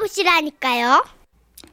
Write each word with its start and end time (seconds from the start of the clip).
만나보시라니까요. 0.00 1.04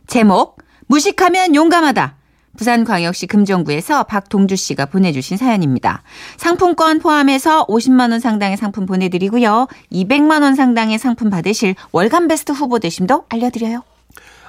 제목 0.08 0.58
무식하면 0.88 1.56
용감하다. 1.56 2.16
부산광역시 2.58 3.28
금정구에서 3.28 4.04
박동주 4.04 4.56
씨가 4.56 4.88
보내주신 4.88 5.38
사연입니다. 5.38 6.02
상품권 6.38 7.00
포함해서 7.00 7.66
50만 7.68 8.12
원 8.12 8.20
상당의 8.20 8.58
상품 8.58 8.86
보내드리고요. 8.86 9.68
200만 9.92 10.42
원 10.42 10.56
상당의 10.56 10.98
상품 10.98 11.30
받으실 11.30 11.76
월간 11.92 12.28
베스트 12.28 12.52
후보 12.52 12.80
되심도 12.80 13.26
알려드려요. 13.30 13.84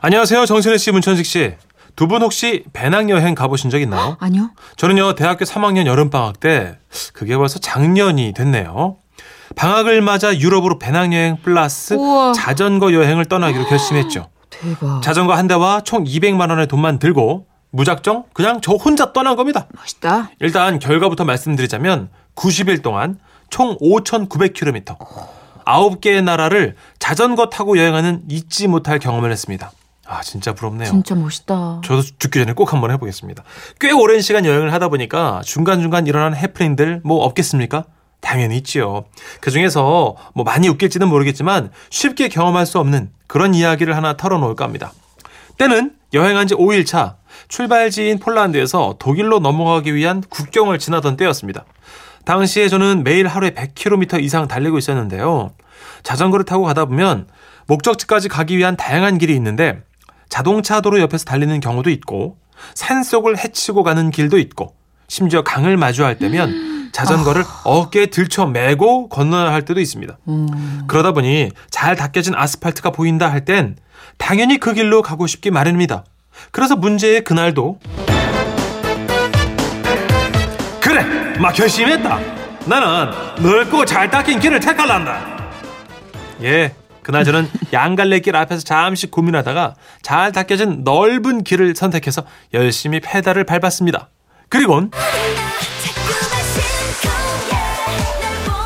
안녕하세요. 0.01 0.47
정신혜 0.47 0.79
씨, 0.79 0.91
문천식 0.91 1.27
씨. 1.27 1.55
두 1.97 2.07
분 2.07 2.23
혹시 2.23 2.65
배낭여행 2.73 3.35
가보신 3.35 3.71
적 3.71 3.81
있나요? 3.83 4.17
아니요. 4.21 4.53
저는요, 4.77 5.17
대학교 5.17 5.45
3학년 5.45 5.87
여름방학 5.87 6.39
때, 6.39 6.79
그게 7.13 7.37
벌써 7.37 7.59
작년이 7.59 8.33
됐네요. 8.35 8.97
방학을 9.59 10.03
맞아 10.03 10.39
유럽으로 10.39 10.79
배낭여행 10.79 11.39
플러스 11.43 11.95
우와. 11.95 12.33
자전거 12.33 12.93
여행을 12.93 13.25
떠나기로 13.25 13.67
결심했죠. 13.67 14.29
대박. 14.51 15.03
자전거 15.03 15.35
한 15.35 15.49
대와 15.49 15.81
총 15.81 16.05
200만 16.05 16.49
원의 16.51 16.69
돈만 16.69 17.01
들고 17.01 17.47
무작정 17.71 18.25
그냥 18.33 18.61
저 18.63 18.73
혼자 18.75 19.13
떠난 19.13 19.35
겁니다. 19.35 19.67
멋있다. 19.77 20.31
일단 20.39 20.79
결과부터 20.79 21.25
말씀드리자면 21.25 22.09
90일 22.37 22.83
동안 22.83 23.19
총 23.51 23.77
5,900km, 23.79 24.97
9개의 25.65 26.23
나라를 26.23 26.77
자전거 27.01 27.49
타고 27.51 27.77
여행하는 27.79 28.23
잊지 28.29 28.69
못할 28.69 29.01
경험을 29.01 29.33
했습니다. 29.33 29.73
아, 30.07 30.23
진짜 30.23 30.55
부럽네요. 30.55 30.89
진짜 30.89 31.15
멋있다. 31.17 31.81
저도 31.85 32.03
죽기 32.03 32.39
전에 32.39 32.53
꼭 32.53 32.73
한번 32.73 32.93
해보겠습니다. 32.93 33.43
꽤 33.81 33.91
오랜 33.91 34.21
시간 34.23 34.47
여행을 34.47 34.73
하다 34.73 34.89
보니까 34.89 35.43
중간중간 35.45 36.07
일어나는 36.07 36.39
해프닝들 36.39 37.03
뭐 37.05 37.25
없겠습니까? 37.25 37.85
당연히 38.21 38.57
있지요. 38.59 39.05
그 39.41 39.51
중에서 39.51 40.17
뭐 40.35 40.45
많이 40.45 40.69
웃길지는 40.69 41.09
모르겠지만 41.09 41.71
쉽게 41.91 42.29
경험할 42.29 42.67
수 42.67 42.79
없는 42.79 43.11
그런 43.27 43.55
이야기를 43.55 43.97
하나 43.97 44.17
털어놓을까 44.17 44.65
합니다. 44.65 44.93
때는 45.57 45.93
여행한 46.15 46.47
지 46.47 46.55
5일 46.55 46.87
차 46.87 47.17
출발지인 47.49 48.19
폴란드에서 48.19 48.97
독일로 48.99 49.41
넘어가기 49.41 49.95
위한 49.95 50.23
국경을 50.29 50.79
지나던 50.79 51.17
때였습니다. 51.17 51.65
당시에 52.25 52.69
저는 52.69 53.05
매일 53.05 53.27
하루에 53.27 53.51
100km 53.51 54.23
이상 54.23 54.49
달리고 54.49 54.79
있었는데요. 54.79 55.53
자전거를 56.03 56.45
타고 56.45 56.65
가다 56.65 56.85
보면 56.85 57.27
목적지까지 57.67 58.29
가기 58.29 58.57
위한 58.57 58.77
다양한 58.77 59.19
길이 59.19 59.35
있는데 59.35 59.83
자동차 60.29 60.81
도로 60.81 61.01
옆에서 61.01 61.25
달리는 61.25 61.59
경우도 61.61 61.91
있고 61.91 62.37
산속을 62.75 63.39
헤치고 63.39 63.83
가는 63.83 64.11
길도 64.11 64.39
있고 64.39 64.75
심지어 65.07 65.43
강을 65.43 65.77
마주할 65.77 66.19
때면 66.19 66.68
자전거를 66.99 67.45
어 67.65 67.91
깨에 67.91 68.07
들쳐 68.07 68.47
메고 68.47 69.09
건너야 69.09 69.53
할 69.53 69.65
때도 69.65 69.79
있습니다. 69.79 70.19
그러다 70.89 71.13
보니 71.13 71.51
잘 71.71 71.95
닦여진 71.95 72.35
아스팔트가 72.35 72.91
보인다 72.91 73.31
할 73.31 73.45
땐 73.45 73.77
당연히 74.17 74.59
그 74.59 74.75
길로 74.75 75.01
가고 75.01 75.29
싶기 75.29 75.53
마련입니다. 75.53 76.05
그래서 76.51 76.75
문제의 76.75 77.23
그날도 77.23 77.79
그래 80.81 81.05
막 81.39 81.53
결심했다. 81.53 82.19
나는 82.67 83.13
넓고 83.43 83.85
잘 83.85 84.11
닦인 84.11 84.41
길을 84.41 84.59
택할란다. 84.59 85.39
예 86.43 86.75
그날 87.03 87.25
저는 87.25 87.49
양갈래길 87.73 88.35
앞에서 88.35 88.63
잠시 88.65 89.07
고민하다가 89.07 89.75
잘 90.03 90.33
닦여진 90.33 90.83
넓은 90.83 91.45
길을 91.45 91.77
선택해서 91.77 92.25
열심히 92.55 92.99
페달을 92.99 93.45
밟았습니다. 93.45 94.09
그리곤 94.49 94.91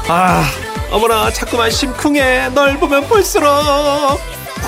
아 0.09 0.45
어머나 0.91 1.31
자꾸만 1.31 1.71
심쿵해 1.71 2.51
넓으면 2.51 3.07
볼수록 3.09 3.49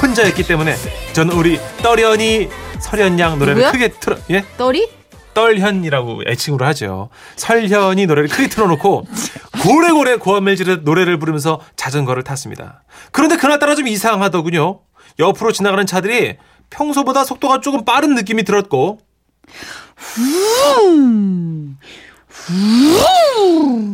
혼자였기 0.01 0.45
때문에 0.45 0.77
저는 1.13 1.35
우리 1.37 1.59
떠련이 1.83 2.49
설현 2.81 3.19
양 3.19 3.39
노래를 3.39 3.55
누구야? 3.57 3.73
크게 3.73 3.89
틀어 4.01 4.17
예 4.31 4.45
떨이? 4.57 4.89
떨현이라고 5.35 6.23
애칭으로 6.29 6.65
하죠. 6.67 7.09
설현이 7.35 8.07
노래를 8.07 8.29
크게 8.29 8.49
틀어놓고 8.49 9.05
고래고래 9.65 10.17
고함을 10.17 10.55
지르 10.55 10.81
노래를 10.85 11.19
부르면서 11.19 11.61
자전거를 11.75 12.23
탔습니다. 12.23 12.85
그런데 13.11 13.37
그날따라 13.37 13.75
좀 13.75 13.89
이상하더군요. 13.89 14.81
옆으로 15.19 15.51
지나가는 15.51 15.85
차들이 15.87 16.37
평소보다 16.71 17.25
속도가 17.25 17.61
조금 17.61 17.85
빠른 17.85 18.15
느낌이 18.15 18.45
들었고 18.45 19.01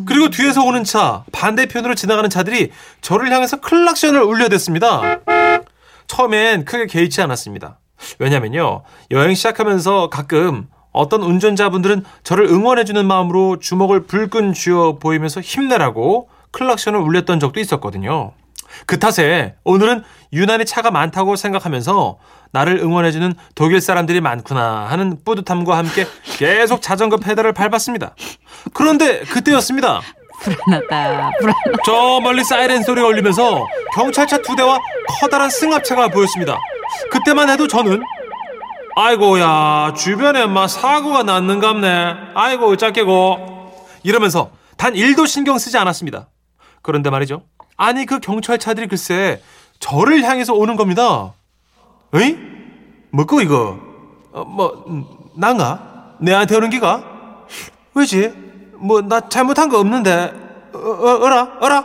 그리고 0.06 0.30
뒤에서 0.30 0.62
오는 0.64 0.84
차 0.84 1.24
반대편으로 1.32 1.94
지나가는 1.94 2.28
차들이 2.28 2.70
저를 3.00 3.30
향해서 3.32 3.60
클락션을 3.60 4.22
울려댔습니다. 4.22 5.20
처음엔 6.06 6.64
크게 6.64 6.86
개의치 6.86 7.22
않았습니다. 7.22 7.78
왜냐면요. 8.18 8.82
여행 9.10 9.34
시작하면서 9.34 10.10
가끔 10.10 10.68
어떤 10.92 11.22
운전자분들은 11.22 12.04
저를 12.24 12.46
응원해주는 12.46 13.06
마음으로 13.06 13.58
주먹을 13.60 14.04
불끈 14.06 14.52
쥐어 14.52 14.98
보이면서 14.98 15.40
힘내라고 15.40 16.28
클락션을 16.50 16.98
울렸던 16.98 17.38
적도 17.38 17.60
있었거든요. 17.60 18.32
그 18.86 18.98
탓에 18.98 19.54
오늘은 19.64 20.02
유난히 20.32 20.64
차가 20.64 20.90
많다고 20.90 21.36
생각하면서 21.36 22.18
나를 22.52 22.78
응원해주는 22.78 23.34
독일 23.54 23.80
사람들이 23.80 24.20
많구나 24.20 24.86
하는 24.88 25.18
뿌듯함과 25.24 25.76
함께 25.76 26.06
계속 26.24 26.82
자전거 26.82 27.16
페달을 27.16 27.52
밟았습니다. 27.52 28.14
그런데 28.72 29.20
그때였습니다. 29.20 30.00
불안하다. 30.42 31.30
불안. 31.38 31.54
저 31.84 32.20
멀리 32.20 32.42
사이렌 32.42 32.82
소리가 32.82 33.06
울리면서 33.08 33.66
경찰차 33.94 34.38
두 34.38 34.56
대와 34.56 34.78
커다란 35.20 35.50
승합차가 35.50 36.08
보였습니다. 36.08 36.58
그때만 37.10 37.50
해도 37.50 37.68
저는 37.68 38.02
아이고야 38.96 39.94
주변에 39.96 40.46
막 40.46 40.66
사고가 40.68 41.22
났는갑네. 41.22 42.14
아이고 42.34 42.68
어쩌게고 42.70 43.70
이러면서 44.02 44.50
단 44.76 44.94
1도 44.94 45.26
신경 45.26 45.58
쓰지 45.58 45.76
않았습니다. 45.78 46.28
그런데 46.82 47.10
말이죠. 47.10 47.42
아니 47.76 48.06
그 48.06 48.18
경찰차들이 48.18 48.88
글쎄 48.88 49.40
저를 49.78 50.22
향해서 50.22 50.54
오는 50.54 50.76
겁니다. 50.76 51.32
에이? 52.14 52.36
뭐고 53.10 53.40
이거? 53.40 53.78
어, 54.32 54.44
뭐 54.44 54.84
음, 54.88 55.04
난가? 55.36 56.16
내한테 56.20 56.56
오는 56.56 56.70
기가? 56.70 57.04
왜지? 57.94 58.32
뭐 58.74 59.02
나 59.02 59.28
잘못한 59.28 59.68
거 59.68 59.78
없는데 59.78 60.32
어, 60.72 60.78
어, 60.78 61.24
어라 61.24 61.58
어라 61.60 61.84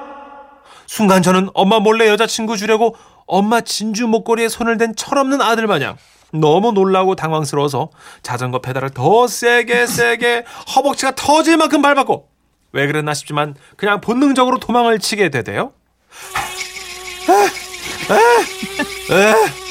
순간 0.87 1.21
저는 1.21 1.49
엄마 1.53 1.79
몰래 1.79 2.07
여자친구 2.07 2.57
주려고 2.57 2.95
엄마 3.27 3.61
진주 3.61 4.07
목걸이에 4.07 4.49
손을 4.49 4.77
댄 4.77 4.95
철없는 4.95 5.41
아들 5.41 5.67
마냥 5.67 5.97
너무 6.31 6.71
놀라고 6.71 7.15
당황스러워서 7.15 7.89
자전거 8.21 8.59
페달을 8.59 8.91
더 8.91 9.27
세게 9.27 9.87
세게 9.87 10.45
허벅지가 10.75 11.15
터질 11.15 11.57
만큼 11.57 11.81
밟았고 11.81 12.29
왜 12.71 12.87
그랬나 12.87 13.13
싶지만 13.13 13.55
그냥 13.77 14.01
본능적으로 14.01 14.59
도망을 14.59 14.99
치게 14.99 15.29
되대요. 15.29 15.71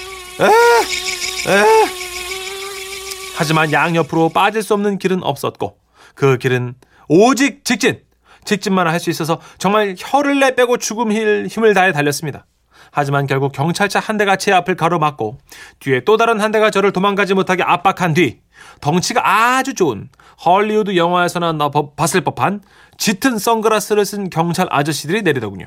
하지만 3.36 3.72
양옆으로 3.72 4.28
빠질 4.30 4.62
수 4.62 4.74
없는 4.74 4.98
길은 4.98 5.22
없었고 5.22 5.76
그 6.14 6.38
길은 6.38 6.74
오직 7.08 7.64
직진 7.64 8.00
직진만 8.44 8.86
할 8.86 9.00
수 9.00 9.10
있어서 9.10 9.40
정말 9.58 9.94
혀를 9.98 10.38
내빼고 10.40 10.76
죽음 10.78 11.10
힘- 11.12 11.46
힘을 11.46 11.74
다해 11.74 11.92
달렸습니다. 11.92 12.46
하지만 12.92 13.26
결국 13.26 13.52
경찰차 13.52 13.98
한 13.98 14.16
대가 14.18 14.36
제 14.36 14.52
앞을 14.52 14.76
가로막고 14.76 15.38
뒤에 15.80 16.04
또 16.04 16.16
다른 16.16 16.40
한 16.40 16.52
대가 16.52 16.70
저를 16.70 16.92
도망가지 16.92 17.34
못하게 17.34 17.62
압박한 17.64 18.14
뒤 18.14 18.40
덩치가 18.80 19.22
아주 19.56 19.74
좋은 19.74 20.08
헐리우드 20.44 20.94
영화에서나 20.96 21.56
봤을 21.96 22.20
법한 22.20 22.62
짙은 22.98 23.38
선글라스를 23.38 24.04
쓴 24.04 24.30
경찰 24.30 24.68
아저씨들이 24.70 25.22
내리더군요. 25.22 25.66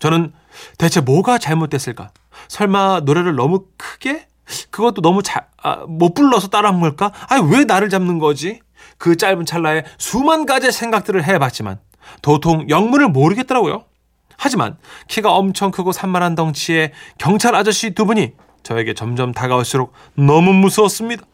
저는 0.00 0.32
대체 0.78 1.00
뭐가 1.00 1.38
잘못됐을까? 1.38 2.10
설마 2.48 3.00
노래를 3.04 3.34
너무 3.34 3.66
크게? 3.76 4.26
그것도 4.70 5.02
너무 5.02 5.22
잘, 5.22 5.46
아, 5.62 5.84
못 5.88 6.14
불러서 6.14 6.48
따라한 6.48 6.80
걸까? 6.80 7.12
아니, 7.28 7.50
왜 7.52 7.64
나를 7.64 7.88
잡는 7.88 8.18
거지? 8.18 8.60
그 8.98 9.16
짧은 9.16 9.44
찰나에 9.46 9.84
수만 9.98 10.46
가지 10.46 10.70
생각들을 10.70 11.24
해봤지만 11.24 11.80
도통 12.22 12.68
영문을 12.68 13.08
모르겠더라고요. 13.08 13.84
하지만 14.36 14.76
키가 15.08 15.32
엄청 15.32 15.70
크고 15.70 15.92
산만한 15.92 16.34
덩치의 16.34 16.92
경찰 17.18 17.54
아저씨 17.54 17.94
두 17.94 18.04
분이 18.04 18.32
저에게 18.62 18.94
점점 18.94 19.32
다가올수록 19.32 19.92
너무 20.14 20.52
무서웠습니다. 20.52 21.24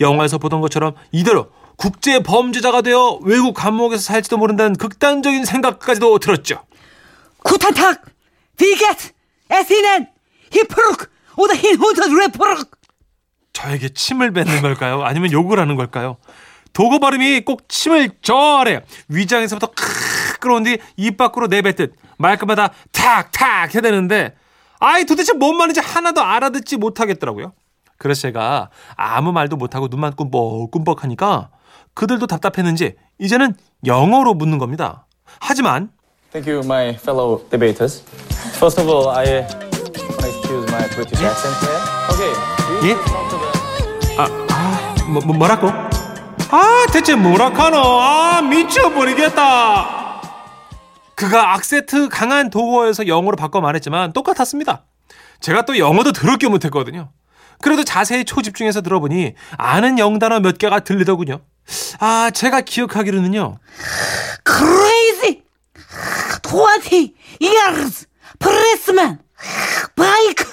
영화에서 0.00 0.38
보던 0.38 0.60
것처럼 0.60 0.94
이대로 1.12 1.50
국제 1.76 2.22
범죄자가 2.22 2.82
되어 2.82 3.18
외국 3.22 3.54
감옥에서 3.54 4.02
살지도 4.02 4.36
모른다는 4.36 4.74
극단적인 4.76 5.44
생각까지도 5.44 6.18
들었죠. 6.18 6.62
구탄탁! 7.42 8.02
비게트! 8.60 9.12
에시넨! 9.48 10.06
히프룩! 10.52 11.10
오다 11.38 11.54
흰혼자 11.54 12.02
레프룩! 12.08 12.70
저에게 13.54 13.88
침을 13.88 14.32
뱉는 14.32 14.60
걸까요? 14.60 15.02
아니면 15.02 15.32
욕을 15.32 15.58
하는 15.58 15.76
걸까요? 15.76 16.18
도거 16.74 16.98
발음이 16.98 17.40
꼭 17.46 17.68
침을 17.70 18.10
저 18.20 18.36
아래 18.58 18.82
위장에서부터 19.08 19.68
크 19.68 20.38
끌어온 20.40 20.62
뒤 20.64 20.78
입 20.96 21.16
밖으로 21.16 21.46
내뱉듯 21.46 21.94
말끝마다 22.18 22.70
탁탁 22.92 23.74
해야 23.74 23.80
되는데 23.80 24.36
아이 24.78 25.04
도대체 25.04 25.32
뭔 25.32 25.56
말인지 25.56 25.80
하나도 25.80 26.22
알아듣지 26.22 26.76
못하겠더라고요. 26.76 27.52
그래서 27.98 28.22
제가 28.22 28.70
아무 28.94 29.32
말도 29.32 29.56
못하고 29.56 29.88
눈만 29.88 30.14
꿈뻑꿈뻑 30.14 31.02
하니까 31.02 31.50
그들도 31.94 32.26
답답했는지 32.26 32.94
이제는 33.18 33.54
영어로 33.86 34.34
묻는 34.34 34.58
겁니다. 34.58 35.06
하지만 35.40 35.90
Thank 36.30 36.52
you, 36.52 36.64
my 36.64 36.90
fellow 36.90 37.42
debaters. 37.50 38.04
First 38.60 38.78
of 38.78 38.88
all, 38.90 39.08
I 39.08 39.40
want 39.40 39.94
to 39.94 40.28
excuse 40.28 40.70
my 40.70 40.86
British 40.94 41.22
accent 41.22 41.56
here. 41.64 41.80
Okay. 42.12 42.32
예? 42.84 42.94
아, 44.18 44.28
아 44.50 44.94
뭐, 45.08 45.22
뭐, 45.24 45.34
뭐라고? 45.34 45.68
아 46.50 46.86
대체 46.92 47.14
뭐라카노? 47.14 47.78
아 47.78 48.42
미쳐버리겠다. 48.42 50.20
그가 51.14 51.54
악센트 51.54 52.10
강한 52.10 52.50
도어에서 52.50 53.06
영어로 53.06 53.36
바꿔 53.36 53.62
말했지만 53.62 54.12
똑같았습니다. 54.12 54.84
제가 55.40 55.64
또 55.64 55.78
영어도 55.78 56.12
더럽게 56.12 56.48
못했거든요. 56.48 57.12
그래도 57.62 57.82
자세히 57.82 58.26
초집중해서 58.26 58.82
들어보니 58.82 59.36
아는 59.56 59.98
영단어 59.98 60.40
몇 60.40 60.58
개가 60.58 60.80
들리더군요. 60.80 61.40
아 61.98 62.30
제가 62.30 62.60
기억하기로는요. 62.60 63.58
Crazy, 64.46 65.42
twenty 66.42 67.14
years, 67.40 68.06
pressman, 68.40 69.18
bike. 69.94 70.46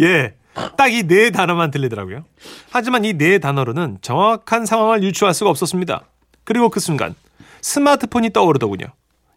예. 0.00 0.34
딱 0.78 0.88
이 0.88 1.02
네 1.06 1.30
단어만 1.30 1.70
들리더라고요. 1.70 2.24
하지만 2.70 3.04
이 3.04 3.12
네 3.12 3.38
단어로는 3.38 3.98
정확한 4.00 4.64
상황을 4.64 5.02
유추할 5.02 5.34
수가 5.34 5.50
없었습니다. 5.50 6.02
그리고 6.44 6.70
그 6.70 6.80
순간 6.80 7.14
스마트폰이 7.60 8.32
떠오르더군요. 8.32 8.86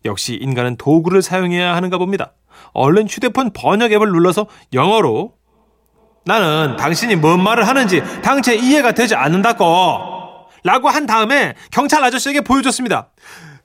역시 0.05 0.35
인간은 0.35 0.77
도구를 0.77 1.21
사용해야 1.21 1.75
하는가 1.75 1.97
봅니다. 1.97 2.31
얼른 2.73 3.07
휴대폰 3.09 3.51
번역 3.51 3.91
앱을 3.91 4.07
눌러서 4.11 4.47
영어로 4.73 5.33
나는 6.25 6.77
당신이 6.77 7.15
뭔 7.17 7.41
말을 7.43 7.67
하는지 7.67 8.01
당체 8.21 8.55
이해가 8.55 8.93
되지 8.93 9.15
않는다고 9.15 9.65
라고 10.63 10.89
한 10.89 11.05
다음에 11.05 11.55
경찰 11.71 12.03
아저씨에게 12.03 12.41
보여줬습니다. 12.41 13.09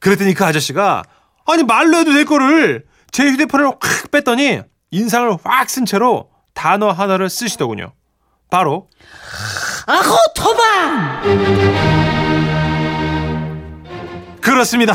그랬더니 0.00 0.34
그 0.34 0.44
아저씨가 0.44 1.02
아니 1.46 1.62
말로 1.62 1.99
해도 1.99 2.12
될 2.12 2.25
거를 2.25 2.85
제 3.11 3.25
휴대폰을 3.29 3.67
확 3.67 4.11
뺐더니 4.11 4.61
인상을 4.91 5.37
확 5.44 5.69
쓴 5.69 5.85
채로 5.87 6.31
단어 6.55 6.91
하나를 6.91 7.29
쓰시더군요. 7.29 7.93
바로 8.50 8.88
아호 9.87 10.17
토방. 10.37 11.20
그렇습니다. 14.41 14.94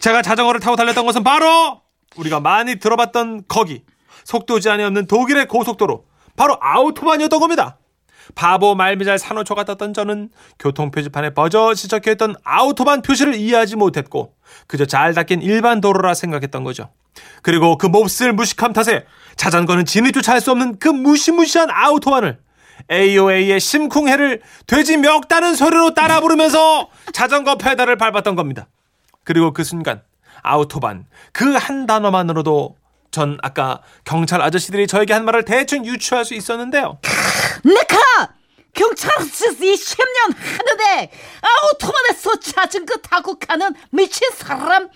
제가 0.00 0.22
자전거를 0.22 0.60
타고 0.60 0.76
달렸던 0.76 1.06
것은 1.06 1.22
바로 1.22 1.82
우리가 2.16 2.40
많이 2.40 2.76
들어봤던 2.76 3.44
거기 3.46 3.84
속도 4.24 4.58
제한이 4.58 4.82
없는 4.84 5.06
독일의 5.06 5.46
고속도로 5.46 6.04
바로 6.34 6.58
아우토반이었던 6.60 7.38
겁니다. 7.38 7.78
바보 8.34 8.74
말미잘 8.74 9.18
산호초 9.18 9.54
같았던 9.54 9.94
저는 9.94 10.30
교통 10.58 10.90
표지판에 10.90 11.30
버젓이 11.30 11.88
적혀 11.88 12.12
있던 12.12 12.34
아우토반 12.44 13.02
표시를 13.02 13.34
이해하지 13.34 13.76
못했고 13.76 14.34
그저 14.66 14.84
잘 14.84 15.14
닦인 15.14 15.42
일반 15.42 15.80
도로라 15.80 16.14
생각했던 16.14 16.64
거죠. 16.64 16.90
그리고 17.42 17.78
그 17.78 17.86
몹쓸 17.86 18.32
무식함 18.32 18.72
탓에 18.72 19.04
자전거는 19.36 19.84
진입조차 19.84 20.32
할 20.32 20.40
수 20.40 20.50
없는 20.50 20.78
그 20.78 20.88
무시무시한 20.88 21.70
아우토반을 21.70 22.38
AOA의 22.90 23.58
심쿵해를 23.58 24.42
돼지 24.66 24.96
멱다는 24.98 25.54
소리로 25.54 25.94
따라 25.94 26.20
부르면서 26.20 26.88
자전거 27.12 27.56
페달을 27.56 27.96
밟았던 27.96 28.36
겁니다. 28.36 28.68
그리고 29.24 29.52
그 29.52 29.64
순간 29.64 30.02
아우토반 30.42 31.06
그 31.32 31.56
한 31.56 31.86
단어만으로도 31.86 32.76
전 33.16 33.38
아까 33.42 33.80
경찰 34.04 34.42
아저씨들이 34.42 34.86
저에게 34.86 35.14
한 35.14 35.24
말을 35.24 35.46
대충 35.46 35.86
유추할 35.86 36.26
수 36.26 36.34
있었는데요. 36.34 36.98
내가 37.64 38.34
경찰서 38.74 39.46
20년 39.58 40.36
하는데 40.36 41.10
아우토반에서 41.40 42.38
자전거 42.40 42.96
타고 42.98 43.38
가는 43.38 43.74
미친 43.90 44.28
사람 44.34 44.90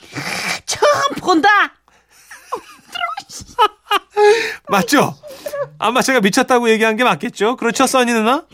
처음 0.67 1.15
본다. 1.19 1.49
맞죠? 4.69 5.17
아마 5.79 6.03
제가 6.03 6.21
미쳤다고 6.21 6.69
얘기한 6.69 6.97
게 6.97 7.05
맞겠죠? 7.05 7.57
그렇죠, 7.57 7.87
써니 7.87 8.13
누나? 8.13 8.45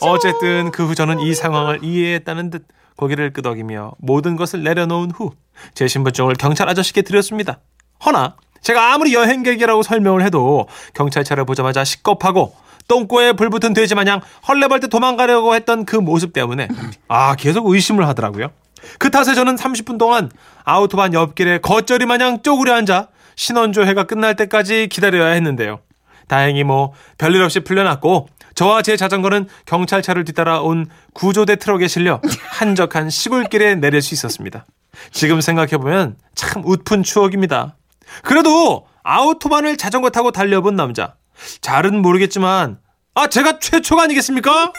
어쨌든 0.00 0.70
그 0.70 0.86
후 0.86 0.94
저는 0.94 1.18
이 1.18 1.34
상황을 1.34 1.82
이해했다는 1.82 2.50
듯 2.50 2.68
고개를 2.96 3.32
끄덕이며 3.32 3.94
모든 3.98 4.36
것을 4.36 4.62
내려놓은 4.62 5.10
후 5.10 5.32
제 5.74 5.88
신분증을 5.88 6.34
경찰 6.34 6.68
아저씨께 6.68 7.02
드렸습니다. 7.02 7.58
허나 8.04 8.36
제가 8.66 8.92
아무리 8.92 9.14
여행객이라고 9.14 9.84
설명을 9.84 10.24
해도 10.24 10.66
경찰차를 10.94 11.44
보자마자 11.44 11.84
식겁하고 11.84 12.52
똥꼬에 12.88 13.34
불붙은 13.34 13.74
돼지 13.74 13.94
마냥 13.94 14.20
헐레벌떡 14.48 14.90
도망가려고 14.90 15.54
했던 15.54 15.84
그 15.84 15.94
모습 15.94 16.32
때문에 16.32 16.66
아 17.06 17.36
계속 17.36 17.68
의심을 17.68 18.08
하더라고요. 18.08 18.50
그 18.98 19.12
탓에 19.12 19.34
저는 19.34 19.54
30분 19.54 19.98
동안 19.98 20.32
아우토반 20.64 21.14
옆길에 21.14 21.58
겉절이 21.58 22.06
마냥 22.06 22.42
쪼그려 22.42 22.74
앉아 22.74 23.06
신원조회가 23.36 24.04
끝날 24.04 24.34
때까지 24.34 24.88
기다려야 24.88 25.28
했는데요. 25.28 25.78
다행히 26.26 26.64
뭐 26.64 26.92
별일 27.18 27.44
없이 27.44 27.60
풀려났고 27.60 28.28
저와 28.56 28.82
제 28.82 28.96
자전거는 28.96 29.46
경찰차를 29.66 30.24
뒤따라 30.24 30.60
온 30.60 30.86
구조대 31.12 31.54
트럭에 31.54 31.86
실려 31.86 32.20
한적한 32.50 33.10
시골길에 33.10 33.76
내릴 33.76 34.02
수 34.02 34.12
있었습니다. 34.14 34.66
지금 35.12 35.40
생각해보면 35.40 36.16
참 36.34 36.62
웃픈 36.64 37.04
추억입니다. 37.04 37.76
그래도 38.22 38.86
아우토반을 39.02 39.76
자전거 39.76 40.10
타고 40.10 40.30
달려본 40.30 40.76
남자. 40.76 41.14
잘은 41.60 42.00
모르겠지만 42.02 42.78
아 43.14 43.26
제가 43.28 43.58
최초가 43.58 44.02
아니겠습니까? 44.04 44.72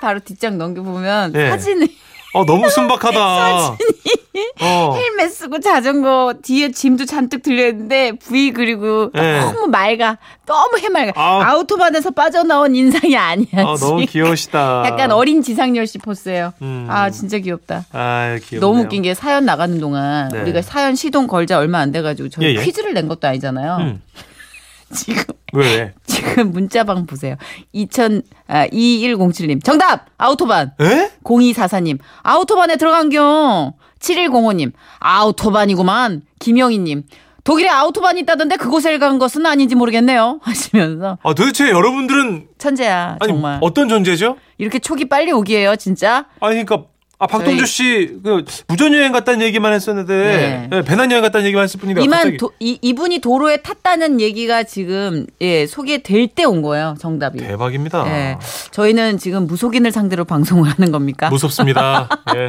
바로 0.00 0.18
뒷장 0.20 0.56
넘겨보면 0.58 1.32
네. 1.32 1.50
사진을 1.50 1.88
어 2.34 2.44
너무 2.44 2.70
순박하다. 2.70 3.76
어. 4.60 4.94
헬멧 4.96 5.30
쓰고 5.32 5.60
자전거 5.60 6.34
뒤에 6.42 6.70
짐도 6.72 7.04
잔뜩 7.06 7.42
들려있는데 7.42 8.12
부위 8.12 8.52
그리고 8.52 9.10
네. 9.14 9.40
너무 9.40 9.66
맑아 9.66 10.18
너무 10.46 10.78
해맑아 10.78 11.12
아. 11.14 11.42
아우토반에서 11.50 12.10
빠져나온 12.12 12.74
인상이 12.74 13.16
아니야 13.16 13.46
아 13.54 13.76
너무. 13.78 14.04
귀여우시다. 14.06 14.84
약간 14.88 15.10
어린 15.12 15.42
지상렬 15.42 15.86
씨 15.86 15.98
포스예요 15.98 16.52
음. 16.62 16.86
아 16.90 17.10
진짜 17.10 17.38
귀엽다 17.38 17.84
아. 17.92 18.38
너무 18.60 18.82
웃긴 18.82 19.02
게 19.02 19.14
사연 19.14 19.44
나가는 19.44 19.78
동안 19.80 20.28
네. 20.30 20.40
우리가 20.42 20.62
사연 20.62 20.94
시동 20.94 21.26
걸자 21.26 21.58
얼마 21.58 21.78
안 21.78 21.92
돼가지고 21.92 22.28
저희 22.28 22.46
예, 22.46 22.54
예. 22.58 22.62
퀴즈를 22.64 22.94
낸 22.94 23.08
것도 23.08 23.26
아니잖아요 23.28 23.76
음. 23.80 24.02
지금 24.92 25.22
왜 25.52 25.76
왜? 25.76 25.92
지금 26.06 26.50
문자방 26.50 27.06
보세요 27.06 27.36
2000 27.72 28.22
아, 28.48 28.66
2107님 28.66 29.62
정답 29.62 30.06
아우토반 30.18 30.72
에? 30.80 31.10
0244님, 31.22 31.98
아우토반에 32.22 32.76
들어간 32.76 33.08
겨. 33.10 33.72
7105님, 34.00 34.72
아우토반이구만. 34.98 36.22
김영희님, 36.38 37.04
독일에 37.44 37.68
아우토반이 37.68 38.20
있다던데 38.20 38.56
그곳에 38.56 38.98
간 38.98 39.18
것은 39.18 39.46
아닌지 39.46 39.74
모르겠네요. 39.74 40.40
하시면서, 40.42 41.18
아 41.22 41.34
도대체 41.34 41.70
여러분들은 41.70 42.48
천재야, 42.58 43.16
아니 43.20 43.32
정말. 43.32 43.58
어떤 43.60 43.88
존재죠? 43.88 44.36
이렇게 44.58 44.78
촉이 44.78 45.08
빨리 45.08 45.32
오기에요, 45.32 45.76
진짜. 45.76 46.26
아니 46.40 46.64
그러니까 46.64 46.88
아 47.22 47.26
박동주 47.26 47.66
씨그 47.66 48.44
무전 48.66 48.94
여행 48.94 49.12
갔다는 49.12 49.42
얘기만 49.42 49.74
했었는데 49.74 50.14
네. 50.16 50.68
네, 50.70 50.82
배낭 50.82 51.10
여행 51.10 51.22
갔다는 51.22 51.44
얘기만 51.46 51.64
했을 51.64 51.78
뿐인데 51.78 52.02
이만 52.02 52.38
도, 52.38 52.50
이, 52.58 52.78
이분이 52.80 53.18
도로에 53.20 53.58
탔다는 53.58 54.20
얘기가 54.22 54.62
지금, 54.62 55.26
예, 55.42 55.66
소개될 55.66 56.28
때 56.28 56.44
온 56.44 56.62
거예요, 56.62 56.96
정답이. 56.98 57.38
대박입니다. 57.38 58.04
예. 58.08 58.38
저희는 58.70 59.18
지금 59.18 59.46
무속인을 59.46 59.92
상대로 59.92 60.24
방송을 60.24 60.68
하는 60.70 60.90
겁니까? 60.90 61.28
무섭습니다. 61.28 62.08
예. 62.34 62.48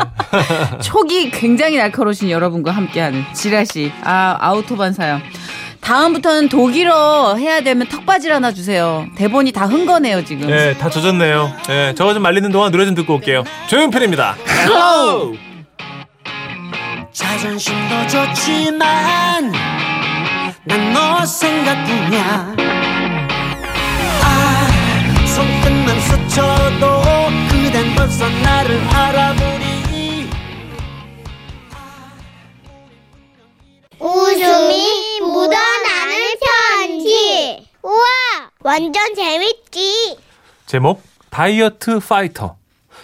촉이 0.80 1.32
굉장히 1.32 1.76
날카로우신 1.78 2.30
여러분과 2.30 2.72
함께하는 2.72 3.24
지라시 3.34 3.92
아 4.04 4.38
아우토반 4.40 4.94
사연 4.94 5.22
다음부터는 5.82 6.50
독일어 6.50 7.36
해야 7.36 7.62
되면 7.62 7.88
턱받이를 7.88 8.36
하나 8.36 8.52
주세요 8.54 9.08
대본이 9.16 9.52
다 9.52 9.66
흥건해요 9.66 10.24
지금 10.26 10.50
예, 10.50 10.76
다 10.78 10.90
젖었네요. 10.90 11.54
예, 11.70 11.94
저거 11.98 12.14
좀 12.14 12.24
말리는 12.24 12.52
동안 12.52 12.72
노래 12.72 12.86
좀 12.86 12.94
듣고 12.96 13.16
올게요. 13.16 13.44
조용필입니다. 13.68 14.36
Hello! 14.66 15.36
자존심도 17.12 18.08
좋지만 18.08 19.52
난 20.64 20.94
너 20.94 21.26
생각뿐이야 21.26 22.56
아 24.24 24.68
손끝만 25.26 26.00
스쳐도 26.00 27.02
그댄 27.50 27.96
벌써 27.96 28.30
나를 28.30 28.80
알아보니 28.94 29.61
완전 38.64 39.16
재밌지. 39.16 40.18
제목 40.66 41.02
다이어트 41.30 42.00
파이터. 42.00 42.56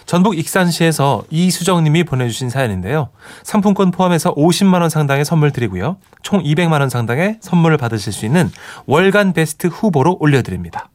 전북 0.06 0.38
익산시에서 0.38 1.24
이수정님이 1.28 2.04
보내주신 2.04 2.48
사연인데요. 2.48 3.10
상품권 3.42 3.90
포함해서 3.90 4.34
50만 4.34 4.80
원 4.80 4.88
상당의 4.88 5.24
선물 5.24 5.50
드리고요. 5.50 5.98
총 6.22 6.42
200만 6.42 6.80
원 6.80 6.88
상당의 6.88 7.38
선물을 7.40 7.76
받으실 7.76 8.12
수 8.12 8.24
있는 8.24 8.50
월간 8.86 9.32
베스트 9.32 9.66
후보로 9.66 10.16
올려드립니다. 10.20 10.88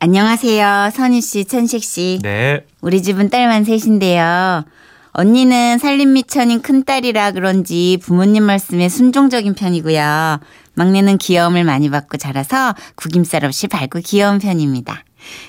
안녕하세요. 0.00 0.90
선희 0.94 1.20
씨, 1.20 1.44
천식 1.44 1.84
씨. 1.84 2.20
네. 2.22 2.64
우리 2.80 3.02
집은 3.02 3.30
딸만 3.30 3.64
셋인데요. 3.64 4.64
언니는 5.12 5.78
살림 5.78 6.12
밑천인 6.12 6.62
큰딸이라 6.62 7.32
그런지 7.32 7.98
부모님 8.00 8.44
말씀에 8.44 8.88
순종적인 8.88 9.54
편이고요. 9.54 10.40
막내는 10.78 11.18
귀여움을 11.18 11.64
많이 11.64 11.90
받고 11.90 12.18
자라서 12.18 12.74
구김살 12.94 13.44
없이 13.44 13.66
밝고 13.66 14.00
귀여운 14.04 14.38
편입니다. 14.38 15.02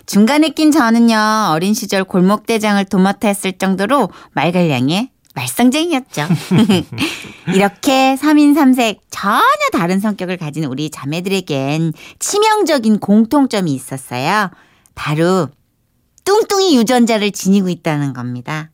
중간에 0.08 0.50
낀 0.50 0.72
저는요, 0.72 1.52
어린 1.52 1.76
시절 1.76 2.04
골목대장을 2.04 2.84
도맡아 2.86 3.28
했을 3.28 3.54
정도로 3.54 4.10
말갈량의 4.34 5.12
말썽쟁이였죠. 5.36 6.28
이렇게 7.54 8.16
3인 8.16 8.56
3색 8.56 9.02
전혀 9.12 9.44
다른 9.72 10.00
성격을 10.00 10.38
가진 10.38 10.64
우리 10.64 10.90
자매들에겐 10.90 11.94
치명적인 12.18 13.00
공통점이 13.00 13.72
있었어요. 13.72 14.50
바로 14.96 15.48
뚱뚱이 16.26 16.76
유전자를 16.76 17.32
지니고 17.32 17.70
있다는 17.70 18.14
겁니다. 18.14 18.72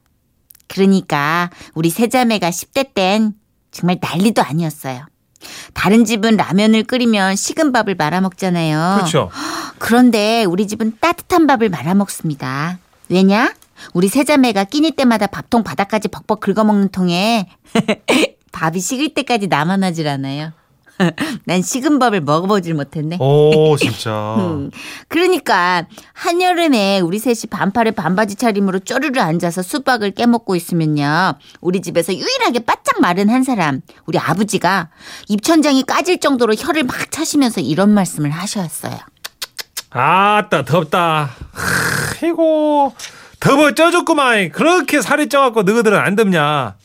그러니까 0.68 1.50
우리 1.74 1.90
세자매가 1.90 2.50
10대 2.50 2.94
땐 2.94 3.34
정말 3.72 4.00
난리도 4.02 4.42
아니었어요. 4.42 5.06
다른 5.74 6.06
집은 6.06 6.38
라면을 6.38 6.84
끓이면 6.84 7.36
식은 7.36 7.72
밥을 7.72 7.96
말아 7.96 8.22
먹잖아요. 8.22 8.96
그렇죠. 8.98 9.30
그런데 9.80 10.44
우리 10.46 10.68
집은 10.68 10.98
따뜻한 11.00 11.48
밥을 11.48 11.70
말아 11.70 11.94
먹습니다. 11.96 12.80
왜냐? 13.10 13.54
우리 13.94 14.08
세자매가 14.08 14.66
끼니 14.66 14.92
때마다 14.92 15.28
밥통 15.28 15.64
바닥까지 15.64 16.08
벅벅 16.08 16.40
긁어먹는 16.40 16.90
통에 16.90 17.48
밥이 18.52 18.80
식을 18.80 19.14
때까지 19.14 19.48
남아나질 19.48 20.08
않아요. 20.08 20.54
난 21.46 21.62
식은 21.62 22.00
밥을 22.00 22.22
먹어보질 22.22 22.74
못했네. 22.74 23.18
오, 23.20 23.76
진짜. 23.78 24.36
음. 24.40 24.72
그러니까 25.08 25.88
한여름에 26.14 27.02
우리 27.02 27.20
셋이 27.20 27.50
반팔에 27.50 27.92
반바지 27.92 28.36
차림으로 28.36 28.80
쪼르르 28.80 29.20
앉아서 29.20 29.62
수박을 29.62 30.12
깨먹고 30.12 30.56
있으면요. 30.56 31.34
우리 31.62 31.82
집에서 31.82 32.14
유일하게 32.14 32.60
바짝 32.60 33.02
마른 33.02 33.30
한 33.30 33.44
사람, 33.44 33.82
우리 34.06 34.18
아버지가 34.18 34.90
입천장이 35.28 35.84
까질 35.84 36.20
정도로 36.20 36.56
혀를 36.56 36.84
막 36.84 37.12
차시면서 37.12 37.62
이런 37.62 37.92
말씀을 37.92 38.30
하셨어요. 38.30 38.98
아따, 39.90 40.66
덥다. 40.66 41.32
아이고, 42.22 42.94
더워 43.40 43.74
쪄줬구만. 43.74 44.52
그렇게 44.52 45.02
살이 45.02 45.30
쪄갖고 45.30 45.64
너희들은 45.64 45.98
안 45.98 46.16
덥냐. 46.16 46.76